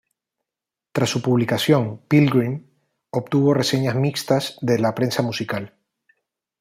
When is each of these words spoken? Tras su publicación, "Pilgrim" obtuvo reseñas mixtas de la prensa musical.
Tras 0.93 1.11
su 1.11 1.21
publicación, 1.21 1.99
"Pilgrim" 2.07 2.65
obtuvo 3.11 3.53
reseñas 3.53 3.93
mixtas 3.95 4.57
de 4.59 4.79
la 4.79 4.95
prensa 4.95 5.21
musical. 5.21 5.77